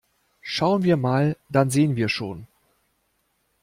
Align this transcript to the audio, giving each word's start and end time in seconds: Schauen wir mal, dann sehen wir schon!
Schauen 0.41 0.81
wir 0.81 0.97
mal, 0.97 1.37
dann 1.49 1.69
sehen 1.69 1.95
wir 1.95 2.09
schon! 2.09 2.47